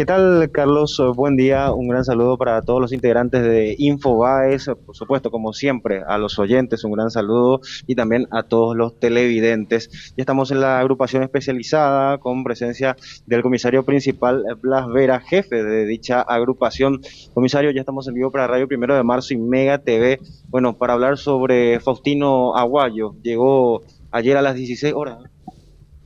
¿Qué 0.00 0.06
tal, 0.06 0.50
Carlos? 0.50 0.98
Buen 1.14 1.36
día. 1.36 1.74
Un 1.74 1.86
gran 1.86 2.06
saludo 2.06 2.38
para 2.38 2.62
todos 2.62 2.80
los 2.80 2.94
integrantes 2.94 3.42
de 3.42 3.74
Infobaes, 3.76 4.70
por 4.86 4.96
supuesto, 4.96 5.30
como 5.30 5.52
siempre, 5.52 6.02
a 6.08 6.16
los 6.16 6.38
oyentes, 6.38 6.84
un 6.84 6.92
gran 6.92 7.10
saludo 7.10 7.60
y 7.86 7.96
también 7.96 8.26
a 8.30 8.44
todos 8.44 8.74
los 8.74 8.98
televidentes. 8.98 10.14
Ya 10.16 10.22
estamos 10.22 10.52
en 10.52 10.62
la 10.62 10.80
agrupación 10.80 11.22
especializada 11.22 12.16
con 12.16 12.44
presencia 12.44 12.96
del 13.26 13.42
comisario 13.42 13.84
principal 13.84 14.42
Blas 14.62 14.88
Vera, 14.88 15.20
jefe 15.20 15.62
de 15.62 15.84
dicha 15.84 16.22
agrupación. 16.22 17.02
Comisario, 17.34 17.70
ya 17.70 17.80
estamos 17.80 18.08
en 18.08 18.14
vivo 18.14 18.30
para 18.30 18.46
Radio 18.46 18.68
Primero 18.68 18.96
de 18.96 19.02
Marzo 19.02 19.34
y 19.34 19.36
Mega 19.36 19.76
TV. 19.76 20.18
Bueno, 20.48 20.78
para 20.78 20.94
hablar 20.94 21.18
sobre 21.18 21.78
Faustino 21.78 22.56
Aguayo. 22.56 23.16
Llegó 23.22 23.82
ayer 24.12 24.38
a 24.38 24.40
las 24.40 24.54
16 24.54 24.94
horas. 24.94 25.18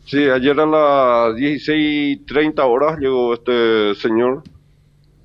Sí, 0.06 0.18
ayer 0.28 0.60
a 0.60 0.66
las 0.66 1.34
16.30 1.36 2.62
horas 2.62 2.98
llegó 2.98 3.32
este 3.32 3.94
señor 3.94 4.42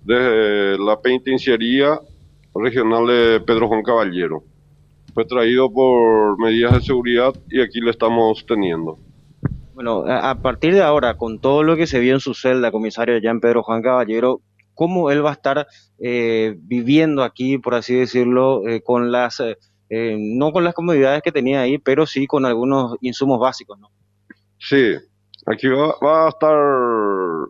desde 0.06 0.78
la 0.80 1.02
penitenciaría 1.02 2.00
regional 2.56 3.06
de 3.08 3.42
Pedro 3.42 3.68
Juan 3.68 3.84
Caballero. 3.84 4.44
Fue 5.14 5.26
traído 5.26 5.70
por 5.72 6.40
medidas 6.40 6.76
de 6.76 6.82
seguridad 6.82 7.34
y 7.50 7.62
aquí 7.62 7.82
le 7.82 7.92
estamos 7.92 8.46
teniendo. 8.46 8.98
Bueno, 9.74 10.06
a 10.08 10.36
partir 10.42 10.74
de 10.74 10.82
ahora, 10.82 11.18
con 11.18 11.40
todo 11.40 11.64
lo 11.64 11.76
que 11.76 11.88
se 11.88 12.00
vio 12.00 12.14
en 12.14 12.20
su 12.22 12.34
celda, 12.34 12.72
comisario 12.72 13.18
ya 13.18 13.32
en 13.32 13.42
Pedro 13.42 13.64
Juan 13.64 13.82
Caballero, 13.82 14.42
¿cómo 14.74 15.12
él 15.12 15.26
va 15.26 15.32
a 15.32 15.34
estar 15.34 15.68
eh, 16.00 16.56
viviendo 16.58 17.24
aquí, 17.24 17.58
por 17.58 17.76
así 17.76 17.96
decirlo, 17.96 18.66
eh, 18.66 18.82
con 18.82 19.12
las, 19.12 19.42
eh, 19.42 20.18
no 20.18 20.54
con 20.54 20.64
las 20.64 20.74
comodidades 20.74 21.22
que 21.22 21.34
tenía 21.34 21.62
ahí, 21.62 21.80
pero 21.80 22.06
sí 22.06 22.28
con 22.28 22.46
algunos 22.46 22.96
insumos 23.02 23.40
básicos, 23.40 23.78
¿no? 23.78 23.90
Sí, 24.60 24.96
aquí 25.46 25.68
va, 25.68 26.26
a 26.26 26.30
estar 26.30 26.58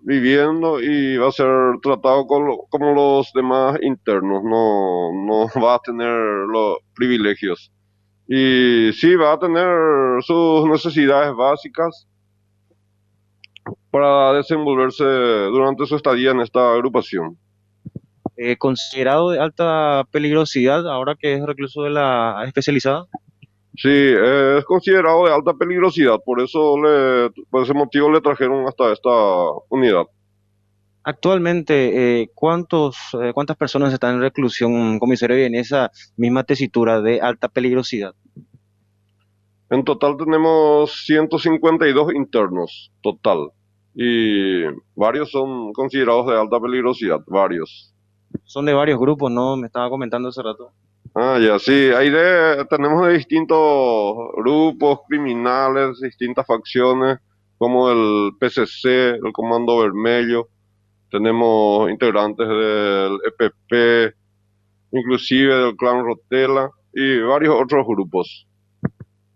viviendo 0.04 0.80
y 0.80 1.18
va 1.18 1.28
a 1.28 1.32
ser 1.32 1.48
tratado 1.82 2.26
como 2.28 2.94
los 2.94 3.32
demás 3.34 3.78
internos, 3.82 4.44
no, 4.44 5.12
no 5.26 5.48
va 5.64 5.76
a 5.76 5.80
tener 5.80 6.14
los 6.48 6.78
privilegios. 6.96 7.72
Y 8.28 8.92
sí, 8.94 9.16
va 9.16 9.34
a 9.34 9.40
tener 9.40 10.22
sus 10.22 10.66
necesidades 10.70 11.36
básicas 11.36 12.08
para 13.90 14.34
desenvolverse 14.34 15.04
durante 15.04 15.86
su 15.88 15.96
estadía 15.96 16.32
en 16.32 16.42
esta 16.42 16.74
agrupación. 16.74 17.38
Eh, 18.38 18.56
¿Considerado 18.58 19.32
de 19.32 19.40
alta 19.40 20.06
peligrosidad 20.12 20.88
ahora 20.88 21.16
que 21.20 21.34
es 21.34 21.46
recluso 21.46 21.84
de 21.84 21.90
la 21.90 22.44
especializada? 22.46 23.08
Sí, 23.82 23.90
es 23.90 24.66
considerado 24.66 25.26
de 25.26 25.34
alta 25.34 25.54
peligrosidad, 25.54 26.18
por 26.26 26.42
eso 26.42 26.76
le, 26.84 27.30
por 27.50 27.64
ese 27.64 27.74
motivo 27.74 28.12
le 28.12 28.20
trajeron 28.20 28.68
hasta 28.68 28.92
esta 28.92 29.10
unidad. 29.70 30.04
Actualmente, 31.02 32.22
eh, 32.22 32.30
¿cuántos, 32.36 32.98
eh, 33.22 33.32
¿cuántas 33.34 33.56
personas 33.56 33.94
están 33.94 34.16
en 34.16 34.22
reclusión, 34.22 35.00
comisario, 35.00 35.38
en 35.38 35.56
esa 35.56 35.92
misma 36.18 36.44
tesitura 36.44 37.00
de 37.00 37.22
alta 37.22 37.48
peligrosidad? 37.48 38.14
En 39.70 39.86
total 39.86 40.18
tenemos 40.18 41.06
152 41.06 42.14
internos, 42.16 42.92
total. 43.02 43.52
Y 43.96 44.64
varios 44.94 45.32
son 45.32 45.72
considerados 45.72 46.28
de 46.28 46.38
alta 46.38 46.60
peligrosidad, 46.60 47.22
varios. 47.28 47.96
Son 48.44 48.66
de 48.66 48.74
varios 48.74 49.00
grupos, 49.00 49.32
¿no? 49.32 49.56
Me 49.56 49.68
estaba 49.68 49.90
comentando 49.90 50.28
hace 50.28 50.44
rato. 50.44 50.74
Ah, 51.16 51.40
ya, 51.42 51.58
sí, 51.60 51.72
hay 51.72 52.10
de, 52.10 52.66
tenemos 52.70 53.08
de 53.08 53.14
distintos 53.14 54.16
grupos 54.38 55.00
criminales, 55.08 56.00
distintas 56.02 56.46
facciones, 56.46 57.18
como 57.58 57.90
el 57.92 58.32
PCC, 58.40 59.16
el 59.16 59.32
Comando 59.34 59.80
Vermelho, 59.80 60.48
tenemos 61.12 61.90
integrantes 61.90 62.48
del 62.48 63.18
EPP, 63.26 64.16
inclusive 64.92 65.56
del 65.56 65.76
Clan 65.76 66.06
Rotela 66.06 66.70
y 66.94 67.20
varios 67.22 67.56
otros 67.60 67.86
grupos. 67.88 68.48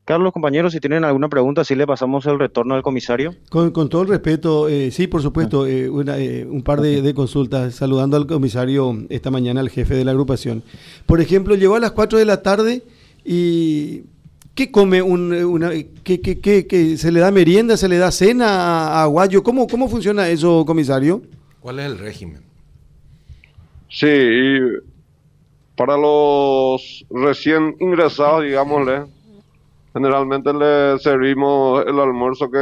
Carlos, 0.06 0.34
compañeros, 0.34 0.74
si 0.74 0.82
tienen 0.82 1.06
alguna 1.06 1.30
pregunta, 1.30 1.64
si 1.64 1.76
le 1.76 1.88
pasamos 1.88 2.26
el 2.26 2.38
retorno 2.38 2.76
al 2.76 2.84
comisario. 2.84 3.36
Con, 3.50 3.72
todo 3.72 4.02
el 4.02 4.10
respeto, 4.10 4.68
eh, 4.68 4.92
sí, 4.92 5.08
por 5.08 5.22
supuesto, 5.22 5.66
eh, 5.66 5.86
eh, 5.86 6.48
un 6.50 6.62
par 6.62 6.82
de, 6.82 7.14
consultas, 7.14 7.76
saludando 7.76 8.18
al 8.18 8.28
comisario 8.28 8.98
esta 9.08 9.32
mañana, 9.32 9.62
al 9.62 9.70
jefe 9.70 9.96
de 9.96 10.04
la 10.04 10.12
agrupación. 10.12 10.62
Por 11.06 11.22
ejemplo, 11.22 11.56
llegó 11.56 11.76
a 11.76 11.80
las 11.80 11.92
4 11.92 12.20
de 12.20 12.26
la 12.26 12.42
tarde 12.42 12.84
y 13.24 14.02
¿qué 14.56 14.72
come 14.72 15.02
una, 15.02 15.72
qué, 16.04 16.96
se 16.98 17.12
le 17.12 17.20
da 17.22 17.32
merienda, 17.32 17.78
se 17.78 17.88
le 17.88 17.98
da 17.98 18.12
cena 18.12 18.48
a 18.50 19.04
Aguayo? 19.04 19.42
¿Cómo, 19.42 19.68
¿Cómo 19.68 19.88
funciona 19.88 20.28
eso, 20.28 20.66
comisario? 20.66 21.22
¿Cuál 21.62 21.80
es 21.80 21.86
el 21.86 21.98
régimen? 21.98 22.42
Sí, 23.90 24.08
para 25.78 25.96
los 25.96 27.06
recién 27.10 27.78
ingresados, 27.80 28.44
digámosle, 28.44 29.04
Generalmente 29.94 30.52
le 30.54 30.98
servimos 31.00 31.86
el 31.86 32.00
almuerzo 32.00 32.50
que 32.50 32.58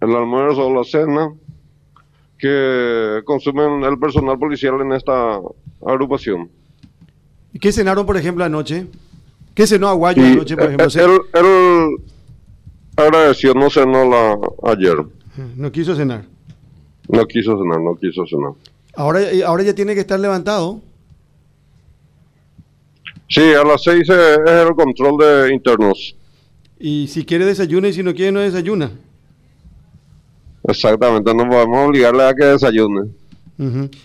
el 0.00 0.14
almuerzo 0.14 0.66
o 0.66 0.74
la 0.74 0.84
cena 0.84 1.32
que 2.38 3.22
consumen 3.24 3.82
el 3.84 3.98
personal 3.98 4.38
policial 4.38 4.80
en 4.82 4.92
esta 4.92 5.40
agrupación. 5.86 6.50
¿Y 7.52 7.58
qué 7.58 7.72
cenaron, 7.72 8.04
por 8.04 8.16
ejemplo, 8.16 8.44
anoche? 8.44 8.86
¿Qué 9.54 9.66
cenó 9.66 9.88
Aguayo 9.88 10.22
anoche, 10.22 10.56
por 10.56 10.66
ejemplo? 10.66 10.86
Él, 10.86 11.20
él 11.32 11.96
agradeció, 12.96 13.54
no 13.54 13.70
cenó 13.70 14.04
la, 14.04 14.36
ayer. 14.70 14.96
No 15.56 15.72
quiso 15.72 15.94
cenar. 15.94 16.24
No 17.08 17.24
quiso 17.26 17.56
cenar, 17.56 17.80
no 17.80 17.96
quiso 17.96 18.26
cenar. 18.26 18.52
Ahora, 18.96 19.20
ahora 19.46 19.62
ya 19.62 19.74
tiene 19.74 19.94
que 19.94 20.00
estar 20.00 20.18
levantado. 20.18 20.80
Sí, 23.28 23.40
a 23.54 23.64
las 23.64 23.82
seis 23.82 24.08
es 24.08 24.38
el 24.50 24.74
control 24.74 25.18
de 25.18 25.54
internos. 25.54 26.16
Y 26.78 27.06
si 27.08 27.24
quiere 27.24 27.44
desayuna 27.44 27.88
y 27.88 27.92
si 27.92 28.02
no 28.02 28.14
quiere 28.14 28.32
no 28.32 28.40
desayuna. 28.40 28.90
Exactamente, 30.64 31.34
no 31.34 31.48
podemos 31.48 31.88
obligarle 31.88 32.24
a 32.24 32.34
que 32.34 32.44
desayune. 32.44 33.10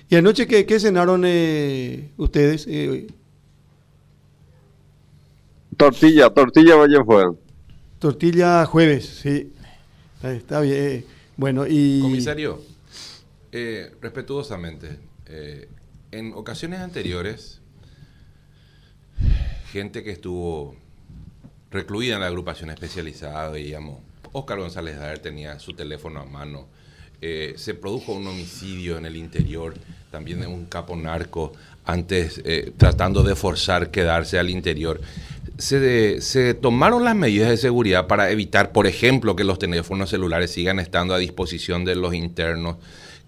¿Y 0.10 0.16
anoche 0.16 0.48
qué, 0.48 0.66
qué 0.66 0.80
cenaron 0.80 1.24
eh, 1.26 2.12
ustedes? 2.18 2.66
Eh, 2.70 3.08
tortilla, 5.76 6.30
tortilla 6.30 6.76
vaya 6.76 7.04
fue. 7.04 7.26
Tortilla 7.98 8.66
jueves, 8.66 9.06
sí. 9.06 9.52
Está 10.22 10.62
bien. 10.62 11.06
Bueno, 11.36 11.66
y... 11.68 12.02
Comisario, 12.02 12.62
eh, 13.52 13.92
respetuosamente, 14.02 15.00
en 16.12 16.34
ocasiones 16.34 16.82
anteriores 16.82 17.62
gente 19.72 20.04
que 20.04 20.12
estuvo 20.12 20.76
recluida 21.72 22.16
en 22.16 22.22
la 22.22 22.28
agrupación 22.28 22.70
especializada, 22.70 23.54
digamos. 23.54 24.00
Oscar 24.32 24.60
González 24.60 24.98
Daer 24.98 25.20
tenía 25.20 25.60
su 25.60 25.74
teléfono 25.74 26.20
a 26.20 26.26
mano. 26.26 26.68
Eh, 27.22 27.54
se 27.58 27.74
produjo 27.74 28.14
un 28.14 28.28
homicidio 28.28 28.98
en 28.98 29.06
el 29.06 29.16
interior, 29.16 29.76
también 30.12 30.40
de 30.40 30.48
un 30.48 30.66
capo 30.66 30.96
narco, 30.96 31.52
antes 31.86 32.42
eh, 32.46 32.72
tratando 32.78 33.24
de 33.24 33.36
forzar 33.36 33.92
quedarse 33.92 34.40
al 34.40 34.50
interior. 34.50 35.02
Se, 35.60 36.22
se, 36.22 36.54
tomaron 36.56 37.04
las 37.04 37.16
medidas 37.16 37.50
de 37.50 37.58
seguridad 37.58 38.08
para 38.08 38.32
evitar, 38.32 38.72
por 38.72 38.88
ejemplo, 38.88 39.36
que 39.36 39.44
los 39.44 39.60
teléfonos 39.60 40.10
celulares 40.10 40.52
sigan 40.52 40.80
estando 40.80 41.14
a 41.14 41.20
disposición 41.20 41.86
de 41.86 41.96
los 41.96 42.14
internos, 42.14 42.78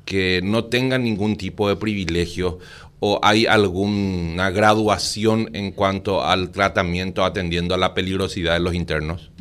que 0.06 0.42
no 0.44 0.66
tengan 0.66 1.04
ningún 1.04 1.36
tipo 1.38 1.70
de 1.70 1.76
privilegio 1.76 2.58
o 3.04 3.20
hay 3.24 3.48
alguna 3.48 4.52
graduación 4.52 5.50
en 5.54 5.72
cuanto 5.72 6.24
al 6.24 6.52
tratamiento 6.52 7.26
atendiendo 7.26 7.74
a 7.74 7.78
la 7.78 7.96
peligrosidad 7.96 8.54
de 8.54 8.60
los 8.60 8.76
internos? 8.76 9.32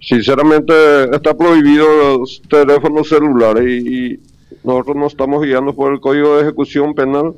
Sinceramente 0.00 0.74
está 1.04 1.34
prohibido 1.34 2.18
los 2.18 2.42
teléfonos 2.48 3.08
celulares 3.08 3.64
y, 3.66 4.20
nosotros 4.62 4.96
nos 4.96 5.12
estamos 5.12 5.42
guiando 5.42 5.74
por 5.74 5.92
el 5.92 6.00
Código 6.00 6.36
de 6.36 6.42
Ejecución 6.42 6.94
Penal 6.94 7.32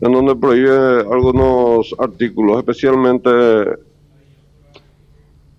en 0.00 0.12
donde 0.12 0.36
prohíbe 0.36 1.00
algunos 1.10 1.94
artículos, 1.98 2.58
especialmente 2.58 3.30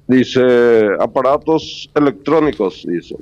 dice 0.07 0.89
aparatos 0.99 1.89
electrónicos, 1.93 2.85
dice. 2.87 3.15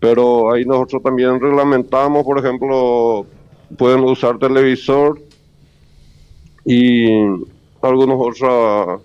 Pero 0.00 0.52
ahí 0.52 0.64
nosotros 0.64 1.02
también 1.02 1.40
reglamentamos, 1.40 2.24
por 2.24 2.38
ejemplo, 2.38 3.26
pueden 3.76 4.00
usar 4.00 4.38
televisor 4.38 5.20
y 6.64 7.06
algunas 7.82 8.16
otras 8.18 9.00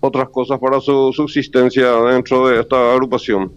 otras 0.00 0.28
cosas 0.28 0.58
para 0.60 0.80
su 0.80 1.12
subsistencia 1.14 1.90
dentro 2.02 2.48
de 2.48 2.60
esta 2.60 2.92
agrupación. 2.92 3.50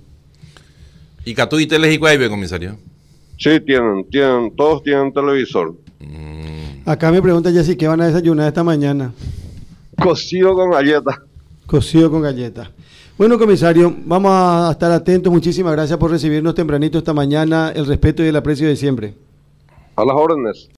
¿Y 1.26 1.34
Catu 1.34 1.60
y 1.60 1.68
Telejicuaibe, 1.68 2.30
comisario? 2.30 2.78
Sí, 3.38 3.60
tienen, 3.62 4.06
tienen, 4.10 4.56
todos 4.56 4.82
tienen 4.84 5.14
televisor. 5.14 5.76
Mm. 6.00 6.90
Acá 6.90 7.12
me 7.12 7.22
pregunta 7.22 7.52
Jessy, 7.52 7.76
¿qué 7.76 7.88
van 7.88 8.02
a 8.02 8.08
desayunar 8.08 8.48
esta 8.48 8.64
mañana? 8.64 9.14
Cocido 10.02 10.56
con 10.56 10.72
galleta. 10.72 11.22
Cocido 11.66 12.10
con 12.10 12.22
galleta. 12.22 12.72
Bueno, 13.18 13.38
comisario, 13.38 13.94
vamos 14.06 14.32
a 14.32 14.70
estar 14.72 14.92
atentos. 14.92 15.34
Muchísimas 15.34 15.74
gracias 15.74 15.98
por 15.98 16.12
recibirnos 16.12 16.56
tempranito 16.56 17.00
esta 17.00 17.14
mañana. 17.14 17.72
El 17.76 17.86
respeto 17.88 18.24
y 18.24 18.28
el 18.28 18.36
aprecio 18.36 18.68
de 18.68 18.76
siempre. 18.76 19.16
A 19.96 20.06
las 20.06 20.16
órdenes. 20.16 20.66